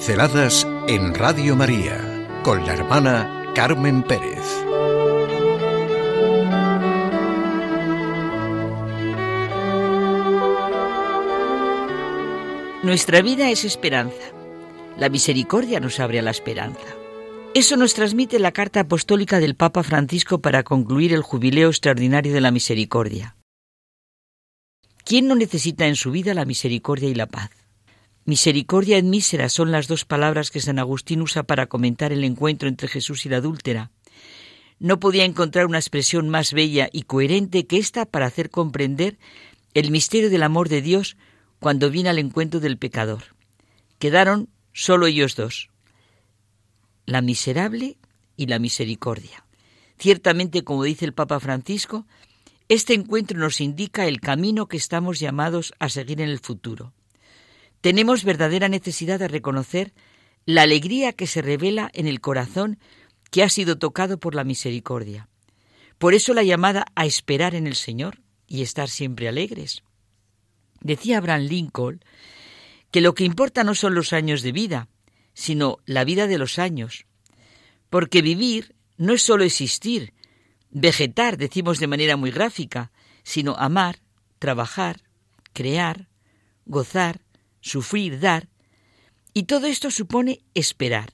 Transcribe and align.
Pinceladas 0.00 0.66
en 0.88 1.12
Radio 1.12 1.54
María 1.56 2.26
con 2.42 2.64
la 2.64 2.72
hermana 2.72 3.52
Carmen 3.54 4.02
Pérez. 4.02 4.46
Nuestra 12.82 13.20
vida 13.20 13.50
es 13.50 13.66
esperanza. 13.66 14.14
La 14.96 15.10
misericordia 15.10 15.80
nos 15.80 16.00
abre 16.00 16.20
a 16.20 16.22
la 16.22 16.30
esperanza. 16.30 16.80
Eso 17.52 17.76
nos 17.76 17.92
transmite 17.92 18.38
la 18.38 18.52
carta 18.52 18.80
apostólica 18.80 19.38
del 19.38 19.54
Papa 19.54 19.82
Francisco 19.82 20.40
para 20.40 20.62
concluir 20.62 21.12
el 21.12 21.20
jubileo 21.20 21.68
extraordinario 21.68 22.32
de 22.32 22.40
la 22.40 22.50
misericordia. 22.50 23.36
¿Quién 25.04 25.28
no 25.28 25.34
necesita 25.34 25.86
en 25.88 25.96
su 25.96 26.10
vida 26.10 26.32
la 26.32 26.46
misericordia 26.46 27.10
y 27.10 27.14
la 27.14 27.26
paz? 27.26 27.50
Misericordia 28.30 28.96
en 28.96 29.10
mísera 29.10 29.48
son 29.48 29.72
las 29.72 29.88
dos 29.88 30.04
palabras 30.04 30.52
que 30.52 30.60
San 30.60 30.78
Agustín 30.78 31.20
usa 31.20 31.42
para 31.42 31.66
comentar 31.66 32.12
el 32.12 32.22
encuentro 32.22 32.68
entre 32.68 32.86
Jesús 32.86 33.26
y 33.26 33.28
la 33.28 33.38
adúltera. 33.38 33.90
No 34.78 35.00
podía 35.00 35.24
encontrar 35.24 35.66
una 35.66 35.80
expresión 35.80 36.28
más 36.28 36.52
bella 36.52 36.88
y 36.92 37.02
coherente 37.02 37.66
que 37.66 37.78
esta 37.78 38.06
para 38.06 38.26
hacer 38.26 38.48
comprender 38.48 39.18
el 39.74 39.90
misterio 39.90 40.30
del 40.30 40.44
amor 40.44 40.68
de 40.68 40.80
Dios 40.80 41.16
cuando 41.58 41.90
viene 41.90 42.08
al 42.08 42.20
encuentro 42.20 42.60
del 42.60 42.78
pecador. 42.78 43.34
Quedaron 43.98 44.48
solo 44.72 45.06
ellos 45.06 45.34
dos, 45.34 45.68
la 47.06 47.22
miserable 47.22 47.98
y 48.36 48.46
la 48.46 48.60
misericordia. 48.60 49.44
Ciertamente, 49.98 50.62
como 50.62 50.84
dice 50.84 51.04
el 51.04 51.14
Papa 51.14 51.40
Francisco, 51.40 52.06
este 52.68 52.94
encuentro 52.94 53.40
nos 53.40 53.60
indica 53.60 54.06
el 54.06 54.20
camino 54.20 54.68
que 54.68 54.76
estamos 54.76 55.18
llamados 55.18 55.74
a 55.80 55.88
seguir 55.88 56.20
en 56.20 56.28
el 56.28 56.38
futuro 56.38 56.92
tenemos 57.80 58.24
verdadera 58.24 58.68
necesidad 58.68 59.18
de 59.18 59.28
reconocer 59.28 59.92
la 60.46 60.62
alegría 60.62 61.12
que 61.12 61.26
se 61.26 61.42
revela 61.42 61.90
en 61.94 62.06
el 62.06 62.20
corazón 62.20 62.78
que 63.30 63.42
ha 63.42 63.48
sido 63.48 63.78
tocado 63.78 64.18
por 64.18 64.34
la 64.34 64.44
misericordia. 64.44 65.28
Por 65.98 66.14
eso 66.14 66.34
la 66.34 66.42
llamada 66.42 66.86
a 66.94 67.06
esperar 67.06 67.54
en 67.54 67.66
el 67.66 67.74
Señor 67.74 68.20
y 68.46 68.62
estar 68.62 68.88
siempre 68.88 69.28
alegres. 69.28 69.82
Decía 70.80 71.18
Abraham 71.18 71.42
Lincoln 71.42 72.00
que 72.90 73.00
lo 73.00 73.14
que 73.14 73.24
importa 73.24 73.64
no 73.64 73.74
son 73.74 73.94
los 73.94 74.12
años 74.12 74.42
de 74.42 74.52
vida, 74.52 74.88
sino 75.34 75.78
la 75.86 76.04
vida 76.04 76.26
de 76.26 76.38
los 76.38 76.58
años. 76.58 77.06
Porque 77.88 78.22
vivir 78.22 78.74
no 78.96 79.12
es 79.12 79.22
solo 79.22 79.44
existir, 79.44 80.12
vegetar, 80.70 81.36
decimos 81.36 81.78
de 81.78 81.86
manera 81.86 82.16
muy 82.16 82.30
gráfica, 82.30 82.90
sino 83.22 83.54
amar, 83.56 84.00
trabajar, 84.38 85.02
crear, 85.52 86.08
gozar, 86.64 87.20
sufrir, 87.60 88.20
dar, 88.20 88.48
y 89.32 89.44
todo 89.44 89.66
esto 89.66 89.90
supone 89.90 90.40
esperar, 90.54 91.12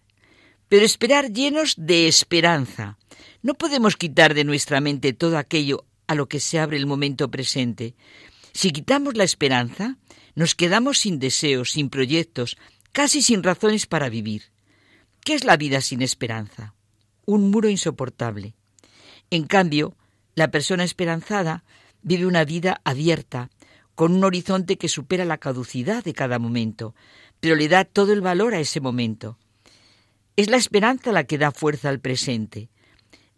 pero 0.68 0.84
esperar 0.84 1.32
llenos 1.32 1.74
de 1.76 2.08
esperanza. 2.08 2.98
No 3.42 3.54
podemos 3.54 3.96
quitar 3.96 4.34
de 4.34 4.44
nuestra 4.44 4.80
mente 4.80 5.12
todo 5.12 5.38
aquello 5.38 5.84
a 6.06 6.14
lo 6.14 6.28
que 6.28 6.40
se 6.40 6.58
abre 6.58 6.76
el 6.76 6.86
momento 6.86 7.30
presente. 7.30 7.94
Si 8.52 8.70
quitamos 8.70 9.16
la 9.16 9.24
esperanza, 9.24 9.98
nos 10.34 10.54
quedamos 10.54 10.98
sin 10.98 11.18
deseos, 11.18 11.72
sin 11.72 11.90
proyectos, 11.90 12.56
casi 12.92 13.22
sin 13.22 13.42
razones 13.42 13.86
para 13.86 14.08
vivir. 14.08 14.44
¿Qué 15.20 15.34
es 15.34 15.44
la 15.44 15.56
vida 15.56 15.80
sin 15.80 16.02
esperanza? 16.02 16.74
Un 17.26 17.50
muro 17.50 17.68
insoportable. 17.68 18.54
En 19.30 19.44
cambio, 19.46 19.96
la 20.34 20.50
persona 20.50 20.84
esperanzada 20.84 21.64
vive 22.02 22.26
una 22.26 22.44
vida 22.44 22.80
abierta, 22.84 23.50
con 23.96 24.14
un 24.14 24.22
horizonte 24.24 24.76
que 24.76 24.88
supera 24.88 25.24
la 25.24 25.38
caducidad 25.38 26.04
de 26.04 26.12
cada 26.12 26.38
momento, 26.38 26.94
pero 27.40 27.56
le 27.56 27.66
da 27.66 27.84
todo 27.84 28.12
el 28.12 28.20
valor 28.20 28.54
a 28.54 28.60
ese 28.60 28.80
momento. 28.80 29.38
Es 30.36 30.50
la 30.50 30.58
esperanza 30.58 31.12
la 31.12 31.24
que 31.24 31.38
da 31.38 31.50
fuerza 31.50 31.88
al 31.88 31.98
presente. 31.98 32.68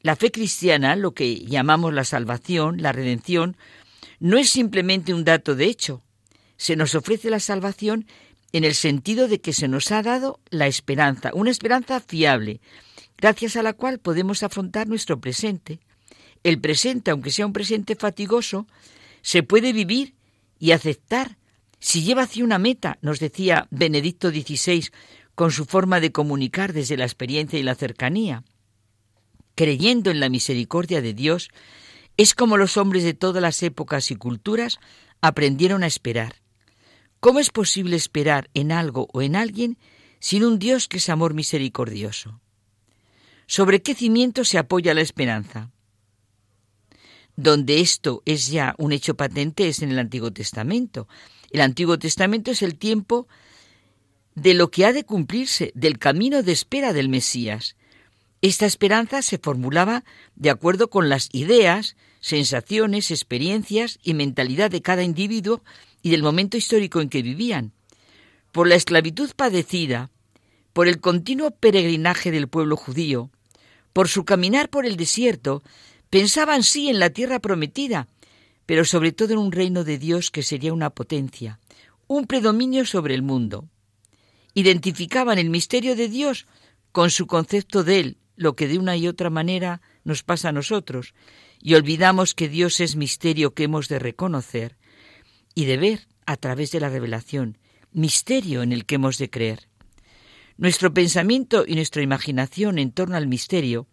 La 0.02 0.16
fe 0.16 0.32
cristiana, 0.32 0.96
lo 0.96 1.14
que 1.14 1.46
llamamos 1.46 1.94
la 1.94 2.04
salvación, 2.04 2.82
la 2.82 2.92
redención, 2.92 3.56
no 4.18 4.36
es 4.36 4.50
simplemente 4.50 5.14
un 5.14 5.24
dato 5.24 5.54
de 5.54 5.66
hecho. 5.66 6.02
Se 6.56 6.74
nos 6.74 6.96
ofrece 6.96 7.30
la 7.30 7.38
salvación 7.38 8.06
en 8.52 8.64
el 8.64 8.74
sentido 8.74 9.28
de 9.28 9.40
que 9.40 9.52
se 9.52 9.68
nos 9.68 9.92
ha 9.92 10.02
dado 10.02 10.40
la 10.50 10.66
esperanza, 10.66 11.30
una 11.34 11.50
esperanza 11.50 12.00
fiable, 12.00 12.60
gracias 13.16 13.54
a 13.54 13.62
la 13.62 13.74
cual 13.74 14.00
podemos 14.00 14.42
afrontar 14.42 14.88
nuestro 14.88 15.20
presente. 15.20 15.78
El 16.42 16.60
presente, 16.60 17.12
aunque 17.12 17.30
sea 17.30 17.46
un 17.46 17.52
presente 17.52 17.94
fatigoso, 17.94 18.66
se 19.22 19.44
puede 19.44 19.72
vivir 19.72 20.14
y 20.58 20.72
aceptar 20.72 21.38
si 21.80 22.02
lleva 22.02 22.22
hacia 22.22 22.44
una 22.44 22.58
meta, 22.58 22.98
nos 23.02 23.20
decía 23.20 23.68
Benedicto 23.70 24.30
XVI, 24.30 24.88
con 25.34 25.52
su 25.52 25.64
forma 25.64 26.00
de 26.00 26.10
comunicar 26.10 26.72
desde 26.72 26.96
la 26.96 27.04
experiencia 27.04 27.58
y 27.58 27.62
la 27.62 27.76
cercanía. 27.76 28.42
Creyendo 29.54 30.10
en 30.10 30.20
la 30.20 30.28
misericordia 30.28 31.00
de 31.00 31.14
Dios, 31.14 31.50
es 32.16 32.34
como 32.34 32.56
los 32.56 32.76
hombres 32.76 33.04
de 33.04 33.14
todas 33.14 33.40
las 33.40 33.62
épocas 33.62 34.10
y 34.10 34.16
culturas 34.16 34.78
aprendieron 35.20 35.84
a 35.84 35.86
esperar. 35.86 36.42
¿Cómo 37.20 37.38
es 37.38 37.50
posible 37.50 37.96
esperar 37.96 38.50
en 38.54 38.72
algo 38.72 39.08
o 39.12 39.22
en 39.22 39.36
alguien 39.36 39.78
sin 40.18 40.44
un 40.44 40.58
Dios 40.58 40.88
que 40.88 40.96
es 40.96 41.08
amor 41.08 41.34
misericordioso? 41.34 42.40
¿Sobre 43.46 43.82
qué 43.82 43.94
cimiento 43.94 44.44
se 44.44 44.58
apoya 44.58 44.94
la 44.94 45.00
esperanza? 45.00 45.70
Donde 47.38 47.80
esto 47.80 48.20
es 48.26 48.48
ya 48.48 48.74
un 48.78 48.90
hecho 48.90 49.14
patente 49.14 49.68
es 49.68 49.80
en 49.80 49.92
el 49.92 50.00
Antiguo 50.00 50.32
Testamento. 50.32 51.06
El 51.52 51.60
Antiguo 51.60 51.96
Testamento 51.96 52.50
es 52.50 52.62
el 52.62 52.76
tiempo 52.76 53.28
de 54.34 54.54
lo 54.54 54.72
que 54.72 54.84
ha 54.84 54.92
de 54.92 55.04
cumplirse, 55.04 55.70
del 55.76 56.00
camino 56.00 56.42
de 56.42 56.50
espera 56.50 56.92
del 56.92 57.08
Mesías. 57.08 57.76
Esta 58.42 58.66
esperanza 58.66 59.22
se 59.22 59.38
formulaba 59.38 60.02
de 60.34 60.50
acuerdo 60.50 60.90
con 60.90 61.08
las 61.08 61.28
ideas, 61.32 61.94
sensaciones, 62.18 63.12
experiencias 63.12 64.00
y 64.02 64.14
mentalidad 64.14 64.72
de 64.72 64.82
cada 64.82 65.04
individuo 65.04 65.62
y 66.02 66.10
del 66.10 66.24
momento 66.24 66.56
histórico 66.56 67.00
en 67.00 67.08
que 67.08 67.22
vivían. 67.22 67.70
Por 68.50 68.66
la 68.66 68.74
esclavitud 68.74 69.30
padecida, 69.36 70.10
por 70.72 70.88
el 70.88 70.98
continuo 70.98 71.52
peregrinaje 71.52 72.32
del 72.32 72.48
pueblo 72.48 72.76
judío, 72.76 73.30
por 73.92 74.08
su 74.08 74.24
caminar 74.24 74.70
por 74.70 74.86
el 74.86 74.96
desierto, 74.96 75.62
Pensaban 76.10 76.62
sí 76.62 76.88
en 76.88 76.98
la 76.98 77.10
tierra 77.10 77.38
prometida, 77.38 78.08
pero 78.64 78.84
sobre 78.84 79.12
todo 79.12 79.34
en 79.34 79.38
un 79.38 79.52
reino 79.52 79.84
de 79.84 79.98
Dios 79.98 80.30
que 80.30 80.42
sería 80.42 80.72
una 80.72 80.90
potencia, 80.90 81.58
un 82.06 82.26
predominio 82.26 82.86
sobre 82.86 83.14
el 83.14 83.22
mundo. 83.22 83.68
Identificaban 84.54 85.38
el 85.38 85.50
misterio 85.50 85.96
de 85.96 86.08
Dios 86.08 86.46
con 86.92 87.10
su 87.10 87.26
concepto 87.26 87.84
de 87.84 88.00
Él, 88.00 88.16
lo 88.36 88.56
que 88.56 88.68
de 88.68 88.78
una 88.78 88.96
y 88.96 89.08
otra 89.08 89.30
manera 89.30 89.82
nos 90.04 90.22
pasa 90.22 90.48
a 90.48 90.52
nosotros, 90.52 91.14
y 91.60 91.74
olvidamos 91.74 92.34
que 92.34 92.48
Dios 92.48 92.80
es 92.80 92.96
misterio 92.96 93.52
que 93.52 93.64
hemos 93.64 93.88
de 93.88 93.98
reconocer 93.98 94.78
y 95.54 95.64
de 95.66 95.76
ver 95.76 96.08
a 96.24 96.36
través 96.36 96.70
de 96.70 96.80
la 96.80 96.88
revelación, 96.88 97.58
misterio 97.92 98.62
en 98.62 98.72
el 98.72 98.86
que 98.86 98.94
hemos 98.94 99.18
de 99.18 99.28
creer. 99.28 99.68
Nuestro 100.56 100.92
pensamiento 100.94 101.64
y 101.66 101.74
nuestra 101.74 102.02
imaginación 102.02 102.78
en 102.78 102.92
torno 102.92 103.16
al 103.16 103.26
misterio 103.26 103.86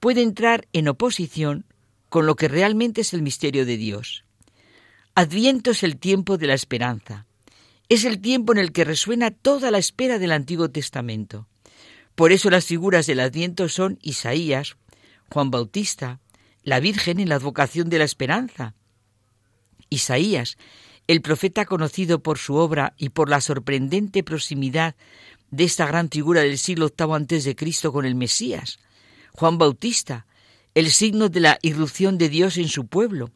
puede 0.00 0.22
entrar 0.22 0.66
en 0.72 0.88
oposición 0.88 1.64
con 2.08 2.26
lo 2.26 2.36
que 2.36 2.48
realmente 2.48 3.00
es 3.00 3.12
el 3.12 3.22
misterio 3.22 3.66
de 3.66 3.76
Dios. 3.76 4.24
Adviento 5.14 5.72
es 5.72 5.82
el 5.82 5.96
tiempo 5.96 6.38
de 6.38 6.46
la 6.46 6.54
esperanza. 6.54 7.26
Es 7.88 8.04
el 8.04 8.20
tiempo 8.20 8.52
en 8.52 8.58
el 8.58 8.72
que 8.72 8.84
resuena 8.84 9.30
toda 9.30 9.70
la 9.70 9.78
espera 9.78 10.18
del 10.18 10.32
Antiguo 10.32 10.70
Testamento. 10.70 11.46
Por 12.14 12.32
eso 12.32 12.50
las 12.50 12.66
figuras 12.66 13.06
del 13.06 13.20
Adviento 13.20 13.68
son 13.68 13.98
Isaías, 14.02 14.76
Juan 15.30 15.50
Bautista, 15.50 16.20
la 16.62 16.80
Virgen 16.80 17.20
en 17.20 17.28
la 17.28 17.36
advocación 17.36 17.90
de 17.90 17.98
la 17.98 18.04
esperanza. 18.04 18.74
Isaías, 19.90 20.56
el 21.06 21.20
profeta 21.20 21.64
conocido 21.64 22.22
por 22.22 22.38
su 22.38 22.54
obra 22.54 22.94
y 22.96 23.10
por 23.10 23.28
la 23.28 23.40
sorprendente 23.40 24.22
proximidad 24.22 24.94
de 25.50 25.64
esta 25.64 25.86
gran 25.86 26.08
figura 26.08 26.40
del 26.40 26.58
siglo 26.58 26.90
VIII 26.96 27.14
antes 27.14 27.44
de 27.44 27.54
Cristo 27.54 27.92
con 27.92 28.06
el 28.06 28.14
Mesías, 28.14 28.78
Juan 29.36 29.58
Bautista, 29.58 30.26
el 30.74 30.90
signo 30.92 31.28
de 31.28 31.40
la 31.40 31.58
irrupción 31.62 32.18
de 32.18 32.28
Dios 32.28 32.56
en 32.56 32.68
su 32.68 32.86
pueblo. 32.86 33.32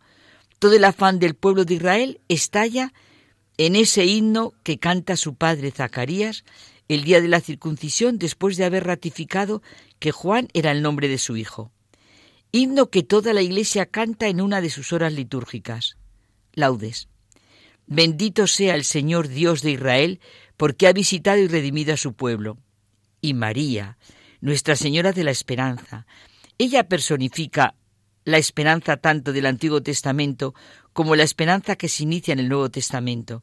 Todo 0.61 0.75
el 0.75 0.85
afán 0.85 1.19
del 1.19 1.35
pueblo 1.35 1.65
de 1.65 1.75
Israel 1.75 2.21
estalla 2.29 2.93
en 3.57 3.75
ese 3.75 4.07
himno 4.07 4.55
que 4.63 4.79
canta 4.79 5.17
su 5.17 5.35
padre 5.35 5.73
Zacarías 5.73 6.45
el 6.87 7.03
día 7.03 7.21
de 7.21 7.27
la 7.27 7.41
circuncisión 7.41 8.19
después 8.19 8.57
de 8.57 8.65
haber 8.65 8.85
ratificado 8.85 9.61
que 9.99 10.13
Juan 10.13 10.49
era 10.53 10.71
el 10.71 10.83
nombre 10.83 11.09
de 11.09 11.19
su 11.19 11.37
hijo. 11.37 11.73
Himno 12.53 12.91
que 12.91 13.03
toda 13.03 13.33
la 13.33 13.43
iglesia 13.43 13.85
canta 13.85 14.29
en 14.29 14.41
una 14.41 14.61
de 14.61 14.71
sus 14.71 14.93
horas 14.93 15.13
litúrgicas. 15.13 15.97
Laudes. 16.55 17.09
Bendito 17.89 18.47
sea 18.47 18.77
el 18.77 18.85
Señor 18.85 19.27
Dios 19.27 19.63
de 19.63 19.73
Israel, 19.73 20.21
porque 20.57 20.87
ha 20.87 20.93
visitado 20.93 21.39
y 21.39 21.49
redimido 21.49 21.95
a 21.95 21.97
su 21.97 22.13
pueblo. 22.13 22.57
Y 23.21 23.35
María, 23.35 23.99
nuestra 24.41 24.77
Señora 24.77 25.13
de 25.13 25.25
la 25.25 25.31
Esperanza. 25.31 26.07
Ella 26.59 26.89
personifica 26.89 27.75
la 28.25 28.39
esperanza 28.39 28.97
tanto 28.97 29.33
del 29.33 29.47
Antiguo 29.47 29.83
Testamento 29.83 30.55
como 30.93 31.17
la 31.17 31.23
esperanza 31.23 31.77
que 31.77 31.89
se 31.89 32.03
inicia 32.03 32.33
en 32.33 32.41
el 32.41 32.49
Nuevo 32.49 32.71
Testamento. 32.71 33.43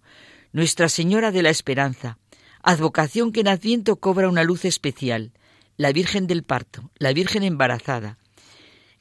Nuestra 0.52 0.90
Señora 0.90 1.32
de 1.32 1.42
la 1.42 1.50
Esperanza, 1.50 2.18
advocación 2.62 3.32
que 3.32 3.42
en 3.42 3.48
Adviento 3.48 3.98
cobra 3.98 4.30
una 4.30 4.44
luz 4.44 4.66
especial, 4.66 5.32
la 5.78 5.92
Virgen 5.92 6.28
del 6.28 6.44
Parto, 6.44 6.92
la 6.98 7.14
Virgen 7.14 7.44
embarazada. 7.44 8.18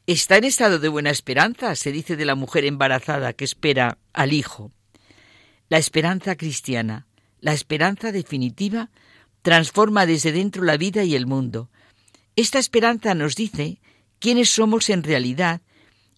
Está 0.06 0.36
en 0.36 0.44
estado 0.44 0.78
de 0.78 0.88
buena 0.88 1.10
esperanza, 1.10 1.74
se 1.76 1.92
dice 1.92 2.16
de 2.16 2.24
la 2.24 2.34
mujer 2.34 2.64
embarazada 2.64 3.32
que 3.32 3.44
espera 3.44 3.98
al 4.12 4.32
Hijo. 4.32 4.70
La 5.68 5.78
esperanza 5.78 6.36
cristiana, 6.36 7.06
la 7.40 7.52
esperanza 7.52 8.12
definitiva, 8.12 8.90
transforma 9.42 10.06
desde 10.06 10.32
dentro 10.32 10.62
la 10.62 10.76
vida 10.76 11.04
y 11.04 11.14
el 11.14 11.26
mundo. 11.26 11.70
Esta 12.36 12.58
esperanza 12.58 13.14
nos 13.14 13.36
dice 13.36 13.80
quiénes 14.18 14.50
somos 14.50 14.90
en 14.90 15.02
realidad 15.02 15.62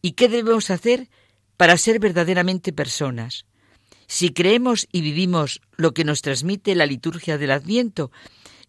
y 0.01 0.13
qué 0.13 0.29
debemos 0.29 0.71
hacer 0.71 1.09
para 1.57 1.77
ser 1.77 1.99
verdaderamente 1.99 2.73
personas. 2.73 3.47
Si 4.07 4.31
creemos 4.31 4.87
y 4.93 5.01
vivimos 5.01 5.61
lo 5.77 5.93
que 5.93 6.05
nos 6.05 6.23
transmite 6.23 6.75
la 6.75 6.87
liturgia 6.87 7.39
del 7.39 7.51
Adviento, 7.51 8.11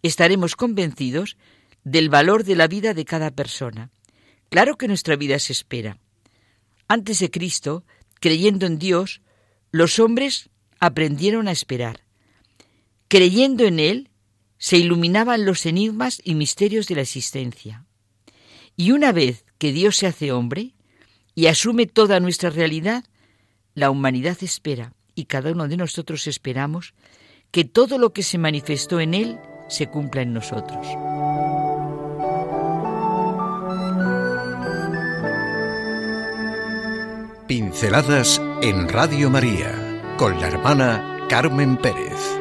estaremos 0.01 0.55
convencidos 0.55 1.38
del 1.83 2.09
valor 2.09 2.44
de 2.44 2.55
la 2.55 2.67
vida 2.67 2.94
de 2.94 3.05
cada 3.05 3.31
persona. 3.31 3.91
Claro 4.49 4.77
que 4.77 4.88
nuestra 4.88 5.15
vida 5.15 5.39
se 5.39 5.53
espera. 5.53 5.99
Antes 6.88 7.19
de 7.19 7.29
Cristo, 7.29 7.85
creyendo 8.19 8.65
en 8.65 8.79
Dios, 8.79 9.21
los 9.71 9.99
hombres 9.99 10.49
aprendieron 10.79 11.47
a 11.47 11.51
esperar. 11.51 12.01
Creyendo 13.07 13.65
en 13.65 13.79
Él, 13.79 14.09
se 14.57 14.77
iluminaban 14.77 15.45
los 15.45 15.65
enigmas 15.65 16.21
y 16.24 16.36
misterios 16.36 16.88
de 16.88 16.95
la 16.95 17.01
existencia. 17.01 17.86
Y 18.75 18.92
una 18.92 19.12
vez 19.12 19.45
que 19.57 19.71
Dios 19.71 19.98
se 19.98 20.07
hace 20.07 20.31
hombre 20.31 20.74
y 21.36 21.48
asume 21.48 21.86
toda 21.86 22.19
nuestra 22.19 22.50
realidad, 22.50 23.04
la 23.74 23.89
humanidad 23.89 24.38
espera, 24.42 24.94
y 25.15 25.25
cada 25.25 25.51
uno 25.51 25.68
de 25.68 25.77
nosotros 25.77 26.27
esperamos, 26.27 26.94
que 27.51 27.63
todo 27.63 27.98
lo 27.98 28.13
que 28.13 28.24
se 28.24 28.38
manifestó 28.38 29.00
en 29.00 29.13
Él 29.13 29.39
se 29.68 29.88
cumpla 29.88 30.21
en 30.21 30.33
nosotros. 30.33 30.86
Pinceladas 37.48 38.42
en 38.62 38.89
Radio 38.89 39.30
María 39.30 40.15
con 40.18 40.39
la 40.42 40.48
hermana 40.48 41.25
Carmen 41.30 41.77
Pérez. 41.77 42.36